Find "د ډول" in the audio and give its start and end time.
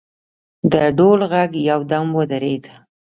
0.71-1.19